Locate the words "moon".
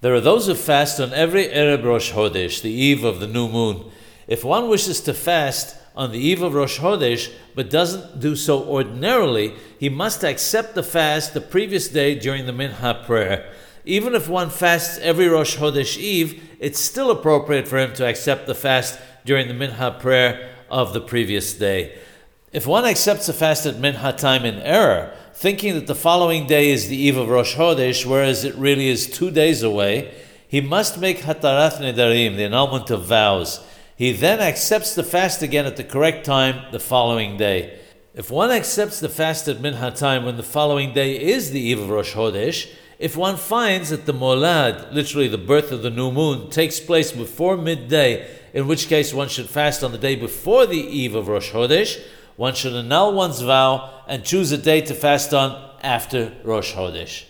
3.48-3.90, 46.12-46.50